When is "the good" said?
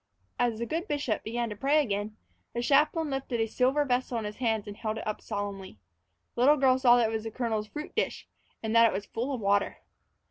0.57-0.87